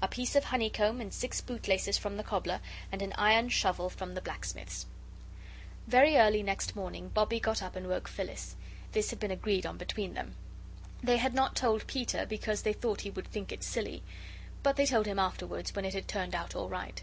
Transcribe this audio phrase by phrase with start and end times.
[0.00, 2.60] A piece of honeycomb and six bootlaces from the cobbler,
[2.92, 4.86] and an iron shovel from the blacksmith's.
[5.88, 8.54] Very early next morning Bobbie got up and woke Phyllis.
[8.92, 10.36] This had been agreed on between them.
[11.02, 14.04] They had not told Peter because they thought he would think it silly.
[14.62, 17.02] But they told him afterwards, when it had turned out all right.